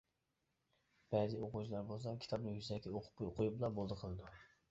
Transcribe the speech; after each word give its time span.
بەزى 1.15 1.35
ئوقۇغۇچىلار 1.41 1.85
بولسا 1.91 2.15
كىتابنى 2.25 2.55
يۈزەكى 2.55 2.93
ئوقۇپ 3.01 3.37
قويۇپلا 3.43 3.73
بولدى 3.79 3.99
قىلىدۇ. 4.01 4.35